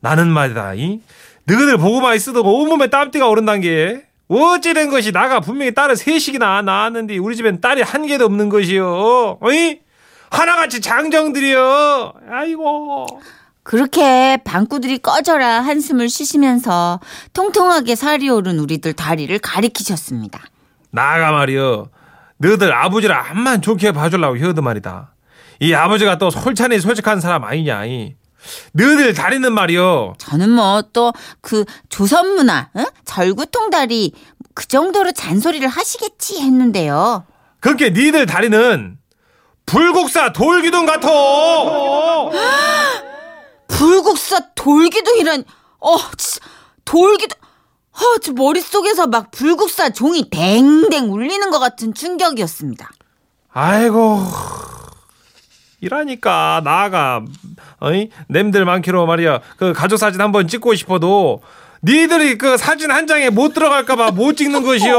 나는 0.00 0.28
말이다, 0.28 0.74
이. 0.74 1.00
너희들 1.46 1.78
보고만 1.78 2.16
있어도 2.16 2.42
온몸에 2.42 2.88
땀띠가 2.88 3.28
오른단 3.28 3.60
게. 3.60 4.02
어찌된 4.28 4.90
것이 4.90 5.12
나가 5.12 5.38
분명히 5.38 5.72
딸을 5.72 5.94
셋이나 5.96 6.60
낳았는데 6.62 7.16
우리 7.18 7.36
집엔 7.36 7.60
딸이 7.60 7.82
한 7.82 8.06
개도 8.06 8.24
없는 8.24 8.48
것이요. 8.48 9.38
어이? 9.40 9.78
하나같이 10.30 10.80
장정들이여. 10.80 12.14
아이고. 12.30 13.06
그렇게 13.62 14.38
방구들이 14.44 14.98
꺼져라 14.98 15.60
한숨을 15.60 16.08
쉬시면서 16.08 17.00
통통하게 17.32 17.94
살이 17.94 18.28
오른 18.28 18.58
우리들 18.58 18.92
다리를 18.92 19.36
가리키셨습니다. 19.38 20.40
나가 20.90 21.30
말이여. 21.30 21.88
너희들 22.38 22.72
아버지를 22.72 23.14
암만 23.14 23.62
좋게 23.62 23.92
봐주려고 23.92 24.36
히어도 24.36 24.60
말이다. 24.60 25.14
이 25.60 25.72
아버지가 25.72 26.18
또 26.18 26.30
솔찬히 26.30 26.80
솔직한 26.80 27.20
사람 27.20 27.44
아니냐. 27.44 27.86
이. 27.86 28.16
너희들 28.72 29.14
다리는 29.14 29.52
말이여. 29.52 30.14
저는 30.18 30.50
뭐 30.50 30.82
또 30.92 31.12
그 31.40 31.64
조선무나, 31.88 32.68
응? 32.76 32.84
절구통다리 33.04 34.12
그 34.54 34.66
정도로 34.66 35.12
잔소리를 35.12 35.66
하시겠지 35.68 36.40
했는데요. 36.40 37.24
그렇게 37.60 37.90
니들 37.90 38.26
다리는 38.26 38.98
불국사 39.66 40.32
돌기둥 40.32 40.86
같아. 40.86 41.08
불국사 43.68 44.40
돌기둥이란 44.54 45.44
어 45.80 45.96
진짜 46.16 46.46
돌기둥 46.84 47.38
어, 47.92 48.18
저 48.22 48.32
머릿속에서 48.32 49.06
막 49.06 49.30
불국사 49.30 49.90
종이 49.90 50.28
댕댕 50.28 51.12
울리는 51.12 51.50
것 51.50 51.58
같은 51.58 51.94
충격이었습니다. 51.94 52.90
아이고. 53.52 54.20
이라니까 55.86 56.60
나가 56.64 57.22
어이? 57.80 58.10
냄들 58.28 58.64
많기로 58.64 59.06
말이야. 59.06 59.40
그 59.56 59.72
가족 59.72 59.96
사진 59.96 60.20
한번 60.20 60.48
찍고 60.48 60.74
싶어도 60.74 61.42
니들이 61.82 62.36
그 62.38 62.56
사진 62.56 62.90
한 62.90 63.06
장에 63.06 63.30
못 63.30 63.54
들어갈까봐 63.54 64.10
못 64.12 64.36
찍는 64.36 64.62
것이요. 64.64 64.96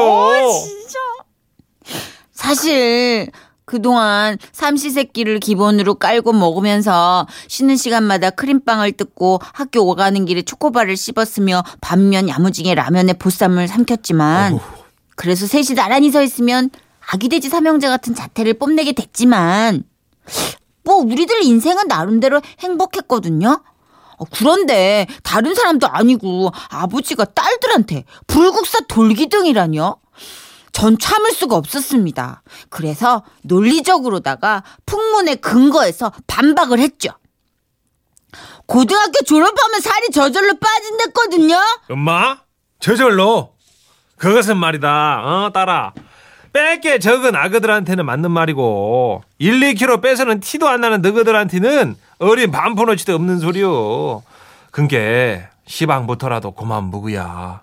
사실 2.32 3.28
그동안 3.66 4.38
삼시세끼를 4.54 5.40
기본으로 5.42 5.96
깔고 5.96 6.32
먹으면서 6.32 7.28
쉬는 7.50 7.76
시간마다 7.76 8.30
크림빵을 8.30 8.94
뜯고 8.94 9.42
학교 9.54 9.82
오가는 9.82 10.24
길에 10.26 10.42
초코바를 10.44 10.96
씹었으며 10.96 11.64
반면 11.82 12.30
야무지게 12.30 12.76
라면에 12.76 13.14
보쌈을 13.14 13.68
삼켰지만 13.68 14.60
그래서 15.18 15.48
셋이 15.48 15.76
나란히 15.76 16.12
서 16.12 16.22
있으면 16.22 16.70
아기 17.10 17.28
돼지 17.28 17.50
삼형제 17.50 17.88
같은 17.90 18.16
자태를 18.16 18.54
뽐내게 18.54 18.94
됐지만 18.94 19.84
뭐 20.88 20.96
우리들 20.96 21.44
인생은 21.44 21.90
나름대로 21.90 22.42
행복했거든요. 22.62 23.62
어, 24.20 24.26
그런데 24.32 25.06
다른 25.22 25.54
사람도 25.54 25.86
아니고 25.86 26.52
아버지가 26.70 27.26
딸들한테 27.26 28.06
불국사 28.26 28.80
돌기둥이라뇨? 28.88 29.98
전 30.72 30.98
참을 30.98 31.32
수가 31.34 31.58
없었습니다. 31.58 32.42
그래서 32.70 33.24
논리적으로다가 33.44 34.64
풍문에 34.86 35.36
근거해서 35.36 36.14
반박을 36.28 36.80
했죠. 36.80 37.10
고등학교 38.66 39.24
졸업하면 39.26 39.82
살이 39.82 40.10
저절로 40.12 40.54
빠진댔거든요. 40.58 41.58
엄마 41.90 42.38
저절로 42.80 43.56
그것은 44.18 44.56
말이다 44.56 45.22
어 45.24 45.52
딸아 45.54 45.94
빼게 46.62 46.98
적은 46.98 47.36
아그들한테는 47.36 48.04
맞는 48.04 48.32
말이고 48.32 49.22
1, 49.38 49.60
2kg 49.60 50.02
빼서는 50.02 50.40
티도 50.40 50.68
안 50.68 50.82
나는 50.82 51.04
너희들한테는 51.04 51.96
어린 52.18 52.50
반푼어치도 52.50 53.14
없는 53.14 53.38
소리요. 53.38 54.24
그게 54.72 55.44
시방부터라도 55.68 56.52
고만 56.52 56.86
무구야. 56.86 57.62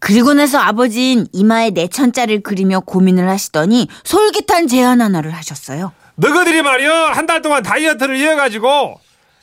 그리고 0.00 0.34
나서 0.34 0.58
아버진 0.58 1.28
이마에 1.32 1.70
내천자를 1.70 2.42
그리며 2.42 2.80
고민을 2.80 3.28
하시더니 3.28 3.86
솔깃한 4.02 4.66
제안 4.66 5.00
하나를 5.00 5.32
하셨어요. 5.32 5.92
너희들이 6.16 6.62
말이여 6.62 6.92
한 7.12 7.26
달 7.26 7.42
동안 7.42 7.62
다이어트를 7.62 8.16
이어가지고 8.16 8.98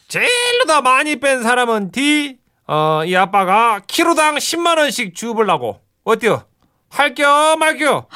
제일로 0.09 0.65
더 0.67 0.81
많이 0.81 1.21
뺀 1.21 1.41
사람은 1.41 1.91
D 1.91 2.37
어, 2.67 3.03
이 3.05 3.15
아빠가 3.15 3.79
키로당 3.87 4.35
10만 4.35 4.77
원씩 4.77 5.15
주불라고. 5.15 5.79
어때요? 6.03 6.43
할겨 6.89 7.55
말겨 7.57 8.07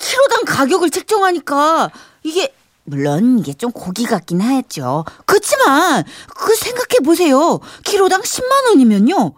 키로당 0.00 0.44
가격을 0.46 0.90
책정하니까 0.90 1.90
이게 2.22 2.54
물론 2.84 3.38
이게 3.38 3.52
좀 3.54 3.70
고기 3.70 4.04
같긴 4.04 4.40
하였죠. 4.40 5.04
그렇지만 5.26 6.02
그 6.36 6.54
생각해 6.56 7.00
보세요. 7.04 7.60
키로당 7.84 8.22
10만 8.22 8.68
원이면요. 8.70 9.34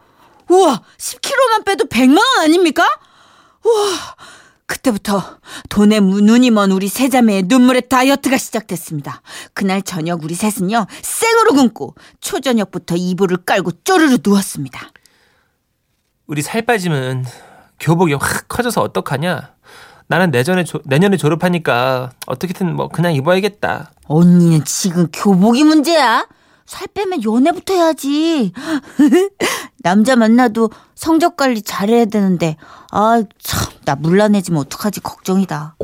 우와 0.48 0.82
10kg만 0.98 1.64
빼도 1.64 1.84
100만 1.86 2.16
원 2.18 2.44
아닙니까? 2.44 2.84
우와 3.64 4.16
그때부터 4.66 5.38
돈에 5.68 6.00
무- 6.00 6.20
눈이 6.22 6.50
먼 6.50 6.70
우리 6.70 6.88
세자매의 6.88 7.42
눈물의 7.44 7.88
다이어트가 7.90 8.38
시작됐습니다. 8.38 9.20
그날 9.52 9.82
저녁 9.82 10.24
우리 10.24 10.34
셋은요 10.34 10.86
생으로 11.02 11.52
굶고 11.52 11.94
초저녁부터 12.20 12.94
이불을 12.96 13.38
깔고 13.44 13.82
쪼르르 13.84 14.18
누웠습니다. 14.24 14.90
우리 16.26 16.40
살 16.40 16.62
빠지면 16.62 17.26
교복이 17.80 18.14
확 18.14 18.48
커져서 18.48 18.80
어떡하냐 18.80 19.52
나는 20.08 20.30
내년에, 20.30 20.64
조- 20.64 20.80
내년에 20.84 21.16
졸업하니까 21.16 22.10
어떻게든 22.26 22.74
뭐 22.76 22.88
그냥 22.88 23.14
입어야겠다 23.14 23.92
언니는 24.06 24.64
지금 24.64 25.08
교복이 25.12 25.64
문제야? 25.64 26.26
살 26.66 26.86
빼면 26.88 27.22
연애부터 27.24 27.74
해야지. 27.74 28.52
남자 29.82 30.16
만나도 30.16 30.70
성적 30.94 31.36
관리 31.36 31.60
잘해야 31.60 32.04
되는데, 32.06 32.56
아, 32.90 33.22
참, 33.42 33.72
나 33.84 33.94
물러내지면 33.96 34.60
어떡하지, 34.62 35.00
걱정이다. 35.00 35.76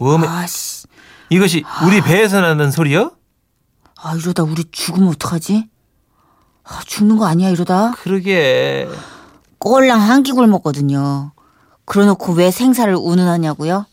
우음에 0.00 0.26
아씨, 0.28 0.86
이것이 1.30 1.64
우리 1.86 2.00
배에서 2.02 2.40
나는 2.40 2.70
소리요? 2.70 3.12
아, 4.02 4.14
이러다 4.14 4.42
우리 4.44 4.64
죽으면 4.70 5.08
어떡하지? 5.08 5.68
아, 6.64 6.80
죽는 6.86 7.16
거 7.16 7.26
아니야, 7.26 7.48
이러다? 7.48 7.92
그러게 8.02 8.88
꼴랑 9.58 10.00
한 10.00 10.22
끼 10.22 10.32
굶었거든요. 10.32 11.32
그러놓고 11.86 12.32
왜 12.34 12.50
생사를 12.50 12.94
운운하냐고요? 12.94 13.86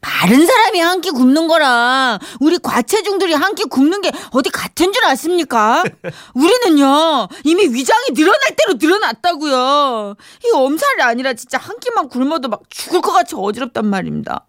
마른 0.00 0.44
사람이 0.44 0.80
한 0.80 1.00
끼 1.00 1.10
굶는 1.12 1.46
거랑 1.46 2.18
우리 2.40 2.58
과체중들이 2.58 3.34
한 3.34 3.54
끼 3.54 3.64
굶는 3.64 4.00
게 4.02 4.10
어디 4.32 4.50
같은 4.50 4.92
줄 4.92 5.04
아십니까? 5.04 5.84
우리는요 6.34 7.28
이미 7.44 7.66
위장이 7.66 8.08
늘어날 8.12 8.40
대로 8.56 8.74
늘어났다고요. 8.80 10.16
이 10.44 10.50
엄살이 10.54 11.02
아니라 11.02 11.34
진짜 11.34 11.58
한 11.58 11.78
끼만 11.78 12.08
굶어도 12.08 12.48
막 12.48 12.62
죽을 12.68 13.00
것 13.00 13.12
같이 13.12 13.34
어지럽단 13.36 13.86
말입니다. 13.86 14.44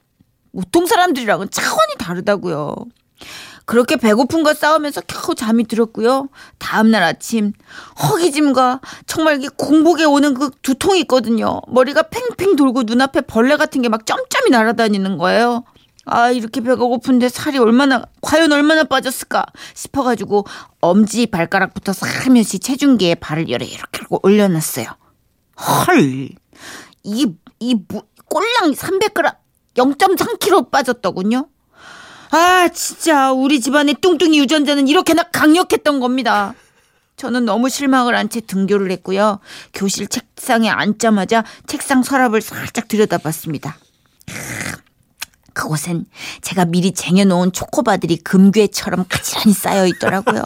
보통 0.55 0.85
사람들이랑은 0.87 1.49
차원이 1.51 1.93
다르다고요. 1.99 2.75
그렇게 3.65 3.95
배고픔과 3.95 4.53
싸우면서 4.53 5.01
겨우 5.07 5.35
잠이 5.35 5.65
들었고요. 5.65 6.27
다음날 6.59 7.01
아침 7.03 7.53
허기짐과 8.01 8.81
정말 9.07 9.37
이게 9.37 9.47
공복에 9.55 10.03
오는 10.03 10.33
그 10.33 10.51
두통이 10.61 10.99
있거든요. 11.01 11.61
머리가 11.67 12.03
팽팽 12.03 12.55
돌고 12.55 12.83
눈앞에 12.83 13.21
벌레 13.21 13.55
같은 13.55 13.81
게 13.81 13.89
막 13.89 14.05
점점이 14.05 14.49
날아다니는 14.49 15.17
거예요. 15.17 15.63
아 16.05 16.31
이렇게 16.31 16.59
배가 16.59 16.75
고픈데 16.75 17.29
살이 17.29 17.57
얼마나 17.59 18.03
과연 18.21 18.51
얼마나 18.51 18.83
빠졌을까 18.83 19.45
싶어가지고 19.73 20.45
엄지 20.81 21.27
발가락부터 21.27 21.93
살며시 21.93 22.59
체중계에 22.59 23.15
발을 23.15 23.49
열어 23.49 23.65
이렇게 23.65 24.05
올려놨어요. 24.09 24.87
헐, 25.87 26.29
이게 27.03 27.33
이 27.59 27.75
무- 27.87 28.01
꼴랑 28.25 28.73
300g 28.73 29.35
0.3kg 29.75 30.69
빠졌더군요. 30.71 31.47
아, 32.35 32.67
진짜 32.69 33.31
우리 33.31 33.61
집안의 33.61 33.97
뚱뚱이 34.01 34.39
유전자는 34.39 34.87
이렇게나 34.87 35.21
강력했던 35.31 35.99
겁니다. 35.99 36.55
저는 37.15 37.45
너무 37.45 37.69
실망을 37.69 38.15
한 38.15 38.27
채 38.27 38.39
등교를 38.41 38.89
했고요. 38.89 39.39
교실 39.73 40.07
책상에 40.07 40.67
앉자마자 40.67 41.43
책상 41.67 42.01
서랍을 42.01 42.41
살짝 42.41 42.87
들여다봤습니다. 42.87 43.77
그곳엔 45.53 46.05
제가 46.41 46.65
미리 46.65 46.91
쟁여놓은 46.91 47.51
초코바들이 47.51 48.17
금괴처럼 48.17 49.05
가지런히 49.07 49.53
쌓여 49.53 49.85
있더라고요. 49.85 50.41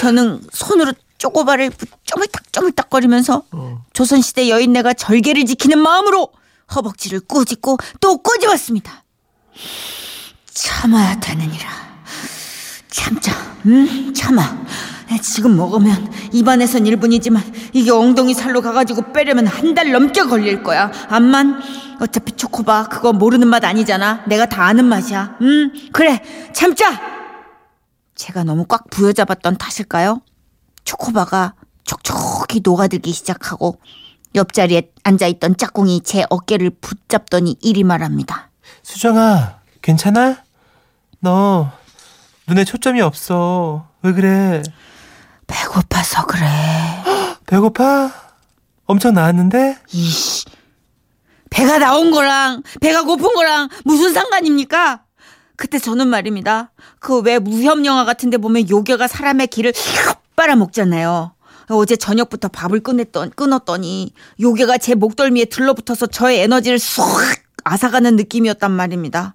저는 0.00 0.42
손으로 0.52 0.92
초코바를 1.16 1.70
쪼물딱 2.04 2.52
쪼물딱 2.52 2.90
거리면서 2.90 3.44
조선시대 3.94 4.50
여인네가 4.50 4.92
절개를 4.92 5.46
지키는 5.46 5.78
마음으로 5.78 6.28
허벅지를 6.74 7.20
꾸짖고 7.20 7.78
또 8.00 8.18
꾸집었습니다. 8.18 9.02
참아야 10.64 11.18
되느니라. 11.20 11.66
참자, 12.90 13.32
응? 13.66 14.12
참아. 14.12 14.60
지금 15.22 15.56
먹으면 15.56 16.12
입안에선 16.32 16.84
1분이지만 16.84 17.40
이게 17.72 17.90
엉덩이 17.90 18.34
살로 18.34 18.60
가가지고 18.60 19.12
빼려면 19.12 19.46
한 19.46 19.74
달 19.74 19.90
넘게 19.90 20.22
걸릴 20.24 20.62
거야. 20.62 20.92
암만 21.08 21.62
어차피 22.00 22.32
초코바 22.32 22.88
그거 22.88 23.12
모르는 23.12 23.48
맛 23.48 23.64
아니잖아. 23.64 24.22
내가 24.26 24.46
다 24.46 24.64
아는 24.66 24.84
맛이야. 24.84 25.36
응? 25.40 25.72
그래, 25.92 26.20
참자. 26.52 27.00
제가 28.14 28.44
너무 28.44 28.66
꽉 28.66 28.88
부여잡았던 28.90 29.56
탓일까요? 29.56 30.20
초코바가 30.84 31.54
촉촉히 31.84 32.60
녹아들기 32.62 33.12
시작하고 33.12 33.80
옆자리에 34.34 34.90
앉아있던 35.04 35.56
짝꿍이 35.56 36.02
제 36.04 36.24
어깨를 36.28 36.70
붙잡더니 36.80 37.56
이리 37.62 37.82
말합니다. 37.82 38.50
수정아, 38.82 39.60
괜찮아? 39.82 40.36
너 41.20 41.70
눈에 42.46 42.64
초점이 42.64 43.00
없어. 43.00 43.86
왜 44.02 44.12
그래? 44.12 44.62
배고파서 45.46 46.26
그래. 46.26 46.46
배고파? 47.46 48.12
엄청 48.86 49.14
나왔는데? 49.14 49.76
이씨. 49.92 50.44
배가 51.50 51.78
나온 51.78 52.10
거랑 52.10 52.62
배가 52.80 53.02
고픈 53.02 53.34
거랑 53.34 53.68
무슨 53.84 54.12
상관입니까? 54.12 55.02
그때 55.56 55.78
저는 55.78 56.08
말입니다. 56.08 56.72
그 57.00 57.20
왜 57.20 57.38
무협 57.38 57.84
영화 57.84 58.04
같은 58.04 58.30
데 58.30 58.38
보면 58.38 58.70
요괴가 58.70 59.06
사람의 59.08 59.48
기를 59.48 59.72
빨아먹잖아요. 60.36 61.34
어제 61.72 61.96
저녁부터 61.96 62.48
밥을 62.48 62.80
끊었던, 62.80 63.30
끊었더니 63.30 64.12
요괴가 64.40 64.78
제 64.78 64.94
목덜미에 64.94 65.44
들러붙어서 65.46 66.06
저의 66.06 66.40
에너지를 66.40 66.78
쏙 66.78 67.04
앗아가는 67.64 68.16
느낌이었단 68.16 68.70
말입니다. 68.72 69.34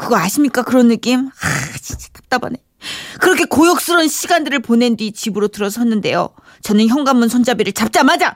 그거 0.00 0.16
아십니까? 0.16 0.62
그런 0.62 0.88
느낌? 0.88 1.28
아, 1.28 1.78
진짜 1.78 2.08
답답하네. 2.14 2.56
그렇게 3.20 3.44
고역스러운 3.44 4.08
시간들을 4.08 4.60
보낸 4.60 4.96
뒤 4.96 5.12
집으로 5.12 5.48
들어섰는데요. 5.48 6.30
저는 6.62 6.88
현관문 6.88 7.28
손잡이를 7.28 7.74
잡자마자 7.74 8.34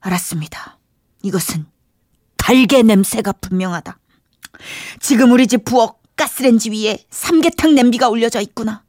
알았습니다. 0.00 0.78
이것은 1.22 1.66
달걀 2.36 2.84
냄새가 2.84 3.30
분명하다. 3.32 3.96
지금 4.98 5.30
우리 5.30 5.46
집 5.46 5.64
부엌 5.64 6.00
가스렌지 6.16 6.70
위에 6.70 6.98
삼계탕 7.10 7.76
냄비가 7.76 8.08
올려져 8.08 8.40
있구나. 8.40 8.82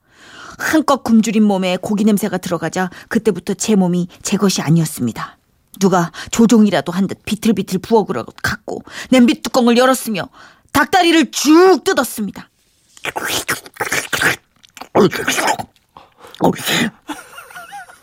한껏 0.58 1.04
굶주린 1.04 1.44
몸에 1.44 1.78
고기 1.78 2.04
냄새가 2.04 2.40
들어가자 2.40 2.90
그때부터 3.10 3.54
제 3.54 3.76
몸이 3.76 4.08
제 4.24 4.38
것이 4.38 4.62
아니었습니다. 4.64 5.38
누가 5.80 6.12
조종이라도 6.32 6.92
한 6.92 7.08
듯 7.08 7.24
비틀비틀 7.26 7.80
부엌으로 7.80 8.26
갔고 8.42 8.82
냄비 9.12 9.42
뚜껑을 9.44 9.78
열었으며 9.78 10.30
닭다리를 10.74 11.32
쭉 11.32 11.82
뜯었습니다. 11.84 12.50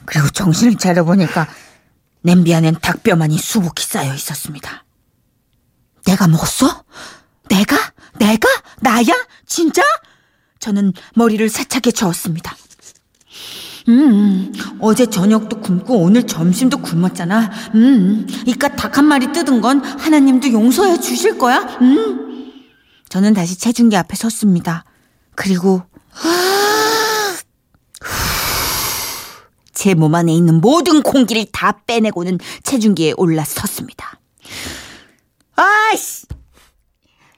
그리고 0.06 0.28
정신을 0.30 0.76
차려보니까 0.76 1.46
냄비 2.22 2.54
안엔 2.54 2.76
닭뼈만이 2.80 3.38
수북히 3.38 3.84
쌓여 3.84 4.14
있었습니다. 4.14 4.84
내가 6.06 6.26
먹었어? 6.28 6.84
내가? 7.48 7.76
내가? 8.18 8.48
나야? 8.80 9.06
진짜? 9.46 9.82
저는 10.58 10.92
머리를 11.14 11.48
세차게 11.48 11.92
저었습니다. 11.92 12.56
음, 13.88 14.52
어제 14.80 15.06
저녁도 15.06 15.60
굶고 15.60 15.98
오늘 16.02 16.26
점심도 16.26 16.78
굶었잖아. 16.78 17.50
음, 17.74 18.26
이깟 18.46 18.76
닭 18.76 18.98
한 18.98 19.06
마리 19.06 19.32
뜯은 19.32 19.60
건 19.60 19.80
하나님도 19.82 20.52
용서해 20.52 21.00
주실 21.00 21.38
거야? 21.38 21.60
음. 21.80 22.29
저는 23.10 23.34
다시 23.34 23.58
체중계 23.58 23.96
앞에 23.98 24.16
섰습니다. 24.16 24.84
그리고 25.34 25.82
제 29.72 29.94
몸 29.94 30.14
안에 30.14 30.32
있는 30.32 30.60
모든 30.60 31.02
공기를 31.02 31.46
다 31.52 31.80
빼내고는 31.86 32.38
체중계에 32.62 33.14
올라섰습니다. 33.16 34.18
아이씨! 35.56 36.26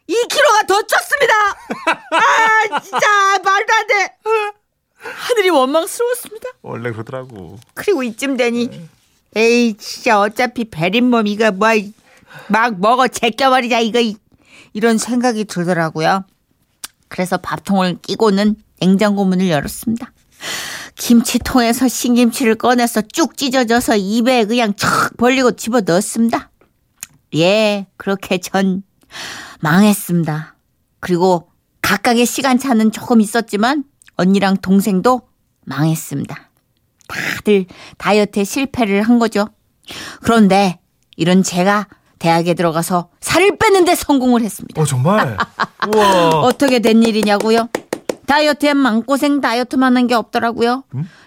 2kg가 0.08 0.66
더 0.66 0.80
쪘습니다! 0.80 1.32
아, 2.12 2.80
진짜, 2.80 3.38
말도 3.42 3.72
안 3.72 3.86
돼! 3.86 4.16
하늘이 4.98 5.50
원망스러웠습니다. 5.50 6.48
원래 6.62 6.90
그러더라고. 6.92 7.58
그리고 7.74 8.02
이쯤 8.02 8.36
되니, 8.36 8.88
에이, 9.34 9.74
진짜, 9.78 10.20
어차피 10.20 10.64
베린 10.64 11.08
몸, 11.10 11.26
이거 11.26 11.50
뭐, 11.52 11.68
막 12.48 12.78
먹어, 12.80 13.08
제껴버리자, 13.08 13.80
이거, 13.80 14.00
이- 14.72 14.78
이런 14.78 14.98
생각이 14.98 15.44
들더라고요. 15.44 16.24
그래서 17.08 17.36
밥통을 17.36 17.98
끼고는 18.02 18.56
냉장고 18.80 19.24
문을 19.24 19.48
열었습니다. 19.48 20.12
김치통에서 20.96 21.88
신김치를 21.88 22.56
꺼내서 22.56 23.02
쭉 23.02 23.36
찢어져서 23.36 23.96
입에 23.96 24.44
그냥 24.44 24.74
척 24.74 25.16
벌리고 25.16 25.52
집어 25.52 25.80
넣었습니다. 25.80 26.50
예, 27.34 27.86
그렇게 27.96 28.38
전 28.38 28.82
망했습니다. 29.60 30.56
그리고 31.00 31.48
각각의 31.80 32.26
시간차는 32.26 32.92
조금 32.92 33.20
있었지만 33.20 33.84
언니랑 34.16 34.58
동생도 34.58 35.22
망했습니다. 35.64 36.50
다들 37.08 37.66
다이어트에 37.98 38.44
실패를 38.44 39.02
한 39.02 39.18
거죠. 39.18 39.48
그런데 40.22 40.78
이런 41.16 41.42
제가 41.42 41.86
대학에 42.22 42.54
들어가서 42.54 43.08
살을 43.20 43.56
빼는데 43.58 43.96
성공을 43.96 44.42
했습니다. 44.42 44.80
어 44.80 44.84
정말? 44.84 45.36
우와. 45.92 46.28
어떻게 46.42 46.78
된 46.78 47.02
일이냐고요? 47.02 47.68
다이어트엔 48.26 48.76
마음고생 48.76 49.40
다이어트만 49.40 49.96
한 49.96 50.06
게 50.06 50.14
없더라고요. 50.14 50.84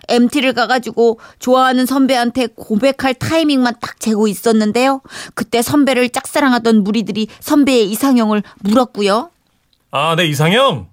MT를 0.07 0.53
가가지고 0.53 1.19
좋아하는 1.39 1.85
선배한테 1.85 2.47
고백할 2.55 3.13
타이밍만 3.15 3.75
딱 3.81 3.99
재고 3.99 4.27
있었는데요. 4.29 5.01
그때 5.33 5.61
선배를 5.61 6.09
짝사랑하던 6.09 6.83
무리들이 6.85 7.27
선배의 7.41 7.91
이상형을 7.91 8.43
물었고요. 8.61 9.31
아, 9.91 10.15
내 10.15 10.25
이상형? 10.25 10.87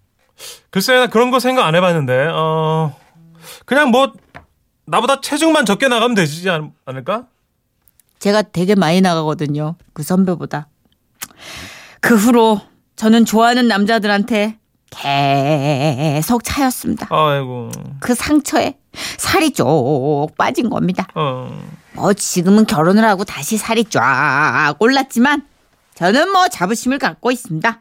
글쎄, 0.70 0.94
나 0.94 1.06
그런 1.06 1.30
거 1.30 1.38
생각 1.38 1.64
안 1.66 1.74
해봤는데, 1.76 2.26
어, 2.32 2.96
그냥 3.64 3.90
뭐, 3.90 4.12
나보다 4.86 5.20
체중만 5.20 5.64
적게 5.66 5.86
나가면 5.88 6.14
되지 6.16 6.48
않, 6.50 6.72
않을까? 6.86 7.26
제가 8.22 8.42
되게 8.42 8.76
많이 8.76 9.00
나가거든요. 9.00 9.74
그 9.94 10.04
선배보다. 10.04 10.68
그 12.00 12.14
후로 12.14 12.60
저는 12.94 13.24
좋아하는 13.24 13.66
남자들한테 13.66 14.58
계속 14.90 16.44
차였습니다. 16.44 17.08
아이고, 17.10 17.70
그 17.98 18.14
상처에 18.14 18.76
살이 19.18 19.50
쪽 19.50 20.28
빠진 20.38 20.70
겁니다. 20.70 21.08
어. 21.16 21.50
뭐 21.94 22.12
지금은 22.12 22.66
결혼을 22.66 23.04
하고 23.04 23.24
다시 23.24 23.56
살이 23.56 23.82
쫙 23.86 24.76
올랐지만 24.78 25.42
저는 25.96 26.30
뭐 26.30 26.46
자부심을 26.46 27.00
갖고 27.00 27.32
있습니다. 27.32 27.80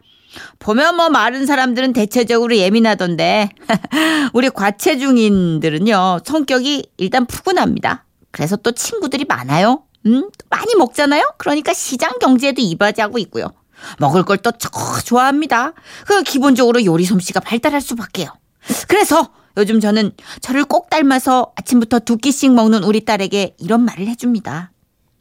보면 0.58 0.96
뭐 0.96 1.10
마른 1.10 1.46
사람들은 1.46 1.94
대체적으로 1.94 2.58
예민하던데 2.58 3.50
우리 4.34 4.50
과체중인들은요 4.50 6.22
성격이 6.26 6.90
일단 6.98 7.28
푸근합니다. 7.28 8.06
그래서 8.32 8.56
또 8.56 8.72
친구들이 8.72 9.26
많아요. 9.26 9.84
음, 10.06 10.22
또 10.38 10.46
많이 10.50 10.76
먹잖아요. 10.76 11.34
그러니까 11.38 11.74
시장 11.74 12.12
경제에도 12.20 12.62
이바지하고 12.62 13.18
있고요. 13.20 13.48
먹을 14.00 14.24
걸 14.24 14.38
또 14.38 14.52
좋아합니다. 15.06 15.74
그 16.06 16.24
기본적으로 16.24 16.84
요리 16.86 17.04
솜씨가 17.06 17.40
발달할 17.40 17.82
수밖에요. 17.82 18.30
그래서 18.88 19.30
요즘 19.58 19.80
저는 19.80 20.12
저를 20.42 20.66
꼭 20.66 20.90
닮아서 20.90 21.52
아침부터 21.56 22.00
두 22.00 22.18
끼씩 22.18 22.54
먹는 22.54 22.84
우리 22.84 23.04
딸에게 23.06 23.56
이런 23.60 23.84
말을 23.84 24.08
해줍니다. 24.08 24.72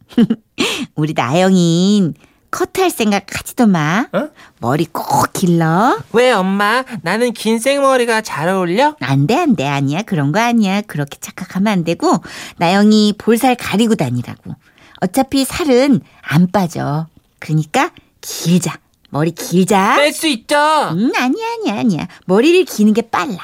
우리 0.95 1.15
나영인 1.15 2.15
커트할 2.51 2.91
생각 2.91 3.27
하지도 3.33 3.67
마. 3.67 4.07
어? 4.13 4.29
머리 4.59 4.85
꼭 4.87 5.33
길러. 5.33 5.99
왜 6.13 6.33
엄마? 6.33 6.85
나는 7.03 7.33
긴 7.33 7.59
생머리가 7.61 8.23
잘 8.23 8.49
어울려? 8.49 8.97
안 9.01 9.27
돼, 9.29 9.37
안 9.37 9.55
돼. 9.55 9.67
아니야. 9.69 10.03
그런 10.03 10.33
거 10.33 10.41
아니야. 10.41 10.81
그렇게 10.83 11.17
착각하면 11.21 11.73
안 11.73 11.85
되고, 11.85 12.13
나영이 12.59 13.15
볼살 13.19 13.55
가리고 13.55 13.95
다니라고. 13.95 14.57
어차피 15.01 15.45
살은 15.45 16.01
안 16.23 16.51
빠져. 16.51 17.07
그러니까 17.39 17.91
길자. 18.21 18.79
머리 19.11 19.33
길자. 19.33 19.97
뺄 19.97 20.13
수 20.13 20.27
있죠. 20.29 20.57
음, 20.93 21.11
아니야, 21.17 21.47
아니야, 21.59 21.81
아니야. 21.81 22.09
머리를 22.27 22.65
기는 22.65 22.93
게 22.93 23.03
빨라. 23.03 23.39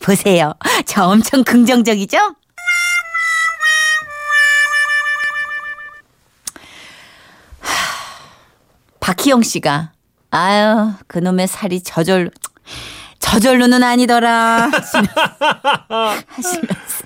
보세요. 0.00 0.54
저 0.86 1.04
엄청 1.08 1.42
긍정적이죠? 1.44 2.18
박희영 9.00 9.42
씨가 9.42 9.92
아유 10.30 10.92
그놈의 11.06 11.46
살이 11.46 11.82
저절로 11.82 12.30
저절로는 13.18 13.82
아니더라 13.82 14.70
하시면서 16.28 17.05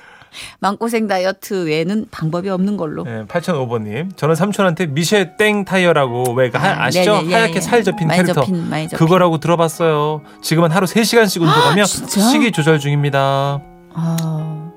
마음고생 0.61 1.07
다이어트 1.07 1.67
외에는 1.67 2.07
방법이 2.11 2.49
없는 2.49 2.77
걸로 2.77 3.05
네, 3.05 3.25
8005번님. 3.27 4.17
저는 4.17 4.35
삼촌한테 4.35 4.87
미쉐 4.87 5.37
땡 5.37 5.65
타이어라고 5.65 6.33
왜 6.35 6.51
아, 6.55 6.59
아, 6.59 6.85
아시죠? 6.87 7.17
네네, 7.19 7.31
예, 7.31 7.35
하얗게 7.35 7.57
예. 7.57 7.61
살 7.61 7.83
접힌 7.85 8.09
많이 8.09 8.19
캐릭터. 8.21 8.41
접힌, 8.43 8.69
많이 8.69 8.89
접힌. 8.89 8.99
그거라고 8.99 9.39
들어봤어요. 9.39 10.23
지금은 10.43 10.71
하루 10.71 10.87
3시간씩 10.87 11.41
운동하며 11.43 11.85
진짜? 11.85 12.21
식이 12.21 12.53
조절 12.53 12.79
중입니다. 12.79 13.61
아, 13.95 14.71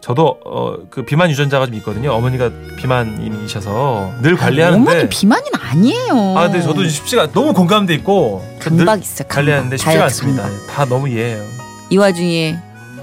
저도 0.00 0.38
어, 0.44 0.74
그 0.90 1.04
비만 1.04 1.30
유전자가 1.30 1.66
좀 1.66 1.74
있거든요. 1.76 2.12
어머니가 2.12 2.50
비만이셔서 2.78 4.12
늘 4.22 4.36
관리하는데 4.36 4.90
어머니 4.90 5.08
비만은 5.08 5.44
아니에요 5.60 6.36
아, 6.36 6.44
근데 6.44 6.62
저도 6.62 6.84
쉽지가 6.86 7.32
너무 7.32 7.52
공감돼 7.52 7.94
있고 7.94 8.44
늘 8.60 8.76
강박 8.78 9.00
있어 9.02 9.24
강박. 9.24 9.34
관리하는데 9.36 9.76
쉽지가 9.76 10.04
않습니다. 10.04 10.42
강박. 10.44 10.66
다 10.68 10.84
너무 10.84 11.08
이해해요. 11.08 11.42
이 11.90 11.96
와중에 11.96 12.56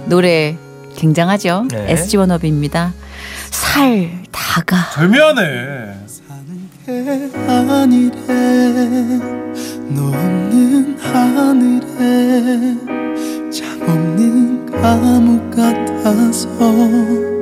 노래 0.05 0.57
굉장하죠 0.95 1.67
네. 1.69 1.91
SG 1.91 2.17
워너비입니다 2.17 2.93
살 3.49 4.23
다가 4.31 4.89
절묘하네. 4.93 6.03
아니래 7.47 8.11
너 9.89 10.07
없는 10.07 10.97
하늘에 10.99 12.75
참 13.51 13.81
없는 13.87 14.65
감옥 14.71 15.49
같아서 15.51 17.32